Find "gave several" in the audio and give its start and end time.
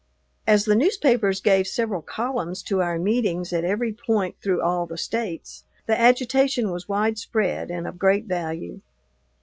1.41-2.01